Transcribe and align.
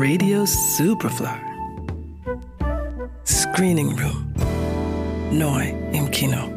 Radio 0.00 0.46
Superfly. 0.46 1.40
Screening 3.24 3.98
Room. 3.98 4.32
Neu 5.32 5.74
im 5.92 6.08
Kino. 6.12 6.48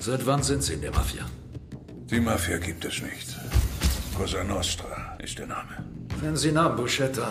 Seit 0.00 0.24
wann 0.24 0.42
sind 0.42 0.62
Sie 0.62 0.72
in 0.72 0.80
der 0.80 0.90
Mafia? 0.92 1.26
Die 2.10 2.18
Mafia 2.18 2.56
gibt 2.56 2.82
es 2.86 3.02
nicht. 3.02 3.36
Cosa 4.16 4.42
Nostra 4.42 5.18
ist 5.22 5.38
der 5.38 5.48
Name. 5.48 5.84
Wenn 6.22 6.34
Sie 6.34 6.50
Namen 6.50 6.76
Buscetta. 6.76 7.28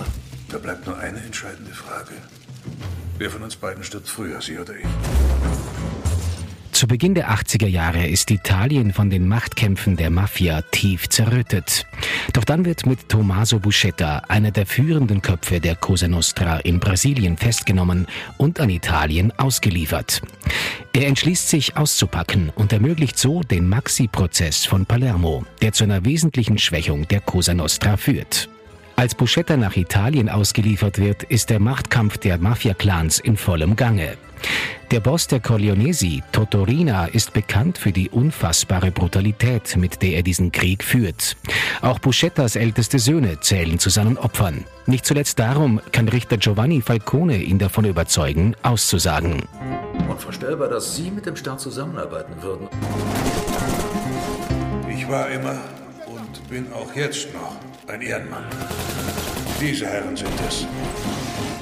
Da 0.50 0.60
bleibt 0.60 0.86
nur 0.86 1.00
eine 1.00 1.22
entscheidende 1.22 1.72
Frage. 1.72 2.14
Wer 3.18 3.32
von 3.32 3.42
uns 3.42 3.56
beiden 3.56 3.84
stirbt 3.84 4.10
früher, 4.10 4.40
Sie 4.42 4.60
oder 4.60 4.76
ich? 4.76 4.86
Zu 6.82 6.88
Beginn 6.88 7.14
der 7.14 7.30
80er 7.30 7.68
Jahre 7.68 8.08
ist 8.08 8.32
Italien 8.32 8.92
von 8.92 9.12
den 9.12 9.28
Machtkämpfen 9.28 9.98
der 9.98 10.10
Mafia 10.10 10.64
tief 10.72 11.10
zerrüttet. 11.10 11.86
Doch 12.34 12.44
dann 12.44 12.66
wird 12.66 12.88
mit 12.88 13.08
Tommaso 13.08 13.60
Buscetta 13.60 14.24
einer 14.28 14.50
der 14.50 14.66
führenden 14.66 15.22
Köpfe 15.22 15.60
der 15.60 15.76
Cosa 15.76 16.08
Nostra 16.08 16.58
in 16.62 16.80
Brasilien 16.80 17.38
festgenommen 17.38 18.08
und 18.40 18.60
an 18.60 18.72
Italien 18.72 19.32
ausgeliefert. 19.38 20.24
Er 20.94 21.06
entschließt 21.06 21.50
sich 21.50 21.78
auszupacken 21.78 22.52
und 22.56 22.74
ermöglicht 22.74 23.20
so 23.20 23.42
den 23.42 23.70
Maxi-Prozess 23.70 24.66
von 24.66 24.88
Palermo, 24.88 25.46
der 25.62 25.74
zu 25.74 25.84
einer 25.84 26.04
wesentlichen 26.04 26.58
Schwächung 26.58 27.08
der 27.08 27.20
Cosa 27.20 27.54
Nostra 27.54 27.96
führt. 27.96 28.50
Als 28.96 29.14
Buscetta 29.14 29.56
nach 29.56 29.78
Italien 29.78 30.30
ausgeliefert 30.30 30.98
wird, 30.98 31.22
ist 31.22 31.52
der 31.52 31.60
Machtkampf 31.60 32.18
der 32.18 32.40
Mafia-Clans 32.40 33.20
in 33.20 33.38
vollem 33.38 33.76
Gange. 33.76 34.18
Der 34.92 35.00
Boss 35.00 35.26
der 35.26 35.40
Corleonesi, 35.40 36.22
Totorina, 36.34 37.06
ist 37.06 37.32
bekannt 37.32 37.78
für 37.78 37.94
die 37.94 38.10
unfassbare 38.10 38.92
Brutalität, 38.92 39.78
mit 39.78 40.02
der 40.02 40.18
er 40.18 40.22
diesen 40.22 40.52
Krieg 40.52 40.84
führt. 40.84 41.38
Auch 41.82 41.98
Buscettas 42.00 42.58
älteste 42.58 43.00
Söhne 43.00 43.40
zählen 43.40 43.80
zu 43.80 43.90
seinen 43.90 44.18
Opfern. 44.18 44.66
Nicht 44.88 45.06
zuletzt 45.06 45.40
darum 45.40 45.80
kann 45.94 46.10
Richter 46.10 46.36
Giovanni 46.36 46.82
Falcone 46.82 47.38
ihn 47.38 47.58
davon 47.58 47.86
überzeugen, 47.86 48.54
auszusagen. 48.64 49.44
Unvorstellbar, 50.10 50.68
dass 50.68 50.98
Sie 50.98 51.10
mit 51.10 51.26
dem 51.26 51.38
Staat 51.38 51.62
zusammenarbeiten 51.62 52.34
würden. 52.42 52.68
Ich 54.94 55.08
war 55.08 55.30
immer 55.30 55.58
und 56.06 56.50
bin 56.50 56.68
auch 56.74 56.94
jetzt 56.94 57.34
noch 57.34 57.56
ein 57.88 58.02
Ehrenmann. 58.02 58.44
Diese 59.62 59.86
Herren 59.86 60.18
sind 60.18 60.32
es, 60.50 60.68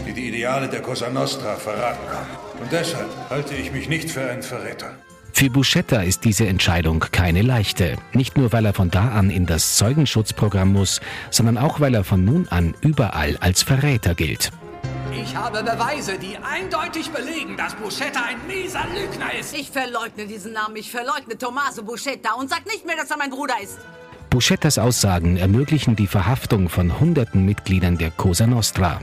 die 0.05 0.13
die 0.13 0.29
Ideale 0.29 0.67
der 0.67 0.81
Cosa 0.81 1.09
Nostra 1.09 1.55
verraten 1.55 2.07
haben. 2.09 2.61
Und 2.61 2.71
deshalb 2.71 3.09
halte 3.29 3.55
ich 3.55 3.71
mich 3.71 3.89
nicht 3.89 4.09
für 4.09 4.29
einen 4.29 4.43
Verräter. 4.43 4.93
Für 5.33 5.49
Buscetta 5.49 6.01
ist 6.01 6.25
diese 6.25 6.47
Entscheidung 6.47 6.99
keine 7.11 7.41
leichte. 7.41 7.95
Nicht 8.13 8.37
nur, 8.37 8.51
weil 8.51 8.65
er 8.65 8.73
von 8.73 8.89
da 8.89 9.09
an 9.09 9.29
in 9.29 9.45
das 9.45 9.77
Zeugenschutzprogramm 9.77 10.73
muss, 10.73 10.99
sondern 11.31 11.57
auch, 11.57 11.79
weil 11.79 11.95
er 11.95 12.03
von 12.03 12.25
nun 12.25 12.47
an 12.49 12.75
überall 12.81 13.37
als 13.39 13.63
Verräter 13.63 14.15
gilt. 14.15 14.51
Ich 15.13 15.35
habe 15.35 15.63
Beweise, 15.63 16.19
die 16.19 16.37
eindeutig 16.37 17.09
belegen, 17.09 17.57
dass 17.57 17.73
Buscetta 17.75 18.21
ein 18.21 18.45
mieser 18.47 18.85
Lügner 18.93 19.33
ist. 19.39 19.55
Ich 19.57 19.71
verleugne 19.71 20.27
diesen 20.27 20.53
Namen, 20.53 20.75
ich 20.75 20.91
verleugne 20.91 21.37
Tommaso 21.37 21.83
Buscetta 21.83 22.33
und 22.33 22.49
sag 22.49 22.65
nicht 22.65 22.85
mehr, 22.85 22.95
dass 22.95 23.09
er 23.09 23.17
mein 23.17 23.29
Bruder 23.29 23.55
ist. 23.63 23.79
Buschettas 24.29 24.77
Aussagen 24.77 25.37
ermöglichen 25.37 25.95
die 25.95 26.07
Verhaftung 26.07 26.69
von 26.69 26.99
hunderten 26.99 27.45
Mitgliedern 27.45 27.97
der 27.97 28.11
Cosa 28.11 28.45
Nostra. 28.45 29.01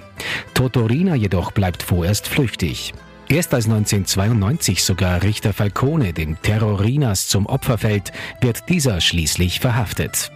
Totorina 0.55 1.15
jedoch 1.15 1.51
bleibt 1.51 1.83
vorerst 1.83 2.29
flüchtig. 2.29 2.95
Erst 3.29 3.53
als 3.53 3.65
1992 3.65 4.85
sogar 4.85 5.23
Richter 5.25 5.53
Falcone 5.53 6.13
dem 6.13 6.41
Terrorinas 6.43 7.27
zum 7.27 7.47
Opfer 7.47 7.77
fällt, 7.77 8.13
wird 8.41 8.69
dieser 8.69 9.01
schließlich 9.01 9.59
verhaftet. 9.59 10.31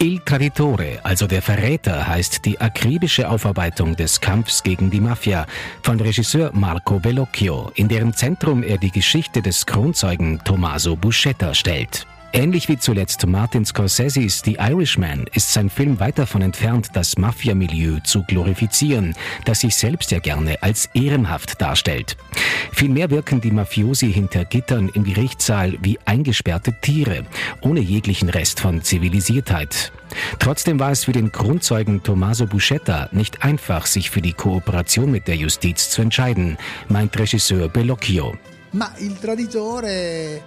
Il 0.00 0.18
Traditore, 0.18 0.98
also 1.04 1.28
der 1.28 1.42
Verräter, 1.42 2.08
heißt 2.08 2.44
die 2.44 2.60
akribische 2.60 3.28
Aufarbeitung 3.28 3.94
des 3.94 4.20
Kampfs 4.20 4.64
gegen 4.64 4.90
die 4.90 5.00
Mafia 5.00 5.46
von 5.84 6.00
Regisseur 6.00 6.50
Marco 6.52 6.98
Bellocchio, 6.98 7.70
in 7.76 7.86
deren 7.86 8.12
Zentrum 8.12 8.64
er 8.64 8.78
die 8.78 8.90
Geschichte 8.90 9.40
des 9.40 9.64
Kronzeugen 9.64 10.40
Tommaso 10.44 10.96
Buscetta 10.96 11.54
stellt. 11.54 12.04
Ähnlich 12.34 12.66
wie 12.70 12.78
zuletzt 12.78 13.26
Martin 13.26 13.66
Scorseses 13.66 14.40
The 14.42 14.56
Irishman 14.58 15.26
ist 15.34 15.52
sein 15.52 15.68
Film 15.68 16.00
weit 16.00 16.18
davon 16.18 16.40
entfernt, 16.40 16.88
das 16.94 17.18
Mafia-Milieu 17.18 17.98
zu 18.04 18.22
glorifizieren, 18.22 19.14
das 19.44 19.60
sich 19.60 19.76
selbst 19.76 20.10
ja 20.12 20.18
gerne 20.18 20.62
als 20.62 20.88
ehrenhaft 20.94 21.60
darstellt. 21.60 22.16
Vielmehr 22.72 23.10
wirken 23.10 23.42
die 23.42 23.50
Mafiosi 23.50 24.10
hinter 24.10 24.46
Gittern 24.46 24.88
im 24.94 25.04
Gerichtssaal 25.04 25.76
wie 25.82 25.98
eingesperrte 26.06 26.72
Tiere, 26.80 27.26
ohne 27.60 27.80
jeglichen 27.80 28.30
Rest 28.30 28.60
von 28.60 28.82
Zivilisiertheit. 28.82 29.92
Trotzdem 30.38 30.80
war 30.80 30.90
es 30.90 31.04
für 31.04 31.12
den 31.12 31.32
Grundzeugen 31.32 32.02
Tommaso 32.02 32.46
Buscetta 32.46 33.10
nicht 33.12 33.44
einfach, 33.44 33.84
sich 33.84 34.08
für 34.08 34.22
die 34.22 34.32
Kooperation 34.32 35.10
mit 35.10 35.28
der 35.28 35.36
Justiz 35.36 35.90
zu 35.90 36.00
entscheiden, 36.00 36.56
meint 36.88 37.18
Regisseur 37.18 37.68
Bellocchio. 37.68 38.34
Ma 38.72 38.90
il 39.00 39.14
traditore 39.16 40.40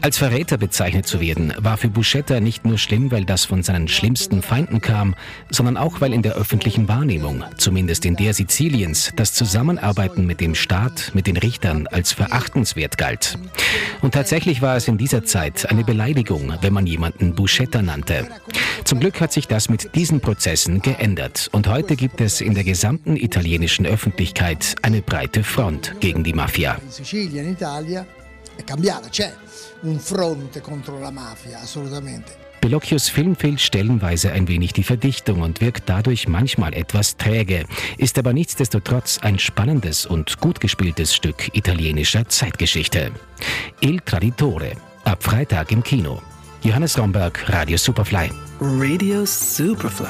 als 0.00 0.18
Verräter 0.18 0.56
bezeichnet 0.56 1.06
zu 1.06 1.20
werden, 1.20 1.52
war 1.58 1.76
für 1.76 1.88
Buscetta 1.88 2.40
nicht 2.40 2.64
nur 2.64 2.78
schlimm, 2.78 3.10
weil 3.10 3.24
das 3.24 3.44
von 3.44 3.62
seinen 3.62 3.88
schlimmsten 3.88 4.42
Feinden 4.42 4.80
kam, 4.80 5.14
sondern 5.50 5.76
auch, 5.76 6.00
weil 6.00 6.12
in 6.12 6.22
der 6.22 6.34
öffentlichen 6.34 6.88
Wahrnehmung, 6.88 7.44
zumindest 7.56 8.04
in 8.04 8.16
der 8.16 8.34
Siziliens, 8.34 9.12
das 9.16 9.34
Zusammenarbeiten 9.34 10.26
mit 10.26 10.40
dem 10.40 10.54
Staat, 10.54 11.12
mit 11.14 11.26
den 11.26 11.36
Richtern 11.36 11.86
als 11.86 12.12
verachtenswert 12.12 12.98
galt. 12.98 13.38
Und 14.00 14.14
tatsächlich 14.14 14.62
war 14.62 14.76
es 14.76 14.88
in 14.88 14.98
dieser 14.98 15.24
Zeit 15.24 15.70
eine 15.70 15.84
Beleidigung, 15.84 16.54
wenn 16.60 16.72
man 16.72 16.86
jemanden 16.86 17.34
Buscetta 17.34 17.82
nannte. 17.82 18.28
Zum 18.84 19.00
Glück 19.00 19.20
hat 19.20 19.32
sich 19.32 19.46
das 19.46 19.68
mit 19.68 19.94
diesen 19.94 20.20
Prozessen 20.20 20.82
geändert 20.82 21.48
und 21.52 21.68
heute 21.68 21.96
gibt 21.96 22.20
es 22.20 22.40
in 22.40 22.54
der 22.54 22.64
gesamten 22.64 23.16
italienischen 23.16 23.86
Öffentlichkeit 23.86 24.76
eine 24.82 25.02
breite 25.02 25.44
Front 25.44 25.94
gegen 26.00 26.24
die 26.24 26.32
Mafia. 26.32 26.78
È 28.56 28.64
cambiata, 28.64 29.08
c'è 29.08 29.32
un 29.82 29.98
fronte 29.98 30.60
contro 30.60 30.98
la 30.98 31.10
mafia, 31.10 31.60
assolutamente. 31.60 32.50
Bellocchios 32.60 33.08
Film 33.08 33.34
fehlt 33.34 33.60
stellenweise 33.60 34.30
ein 34.30 34.46
wenig 34.46 34.72
die 34.72 34.84
Verdichtung 34.84 35.40
und 35.42 35.60
wirkt 35.60 35.88
dadurch 35.88 36.28
manchmal 36.28 36.72
etwas 36.74 37.16
träge, 37.16 37.64
ist 37.98 38.18
aber 38.18 38.32
nichtsdestotrotz 38.32 39.18
ein 39.22 39.38
spannendes 39.40 40.06
und 40.06 40.38
gut 40.38 40.60
gespieltes 40.60 41.12
Stück 41.12 41.50
italienischer 41.54 42.28
Zeitgeschichte. 42.28 43.10
Il 43.80 44.00
Traditore, 44.00 44.72
ab 45.02 45.24
Freitag 45.24 45.72
im 45.72 45.82
Kino. 45.82 46.22
Johannes 46.62 46.96
Romberg, 46.96 47.44
Radio 47.48 47.76
Superfly. 47.76 48.30
Radio 48.60 49.24
Superfly 49.26 50.06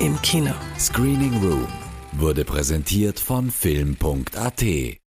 im 0.00 0.20
Kino. 0.20 0.54
Screening 0.78 1.40
Room 1.42 1.66
wurde 2.12 2.44
präsentiert 2.44 3.18
von 3.18 3.50
Film.at 3.50 4.98